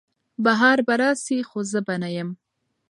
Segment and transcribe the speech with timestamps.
[0.45, 2.29] بهار به راسي خو زه به نه یم